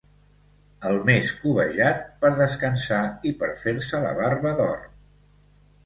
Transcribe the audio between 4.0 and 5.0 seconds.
la barba d'or.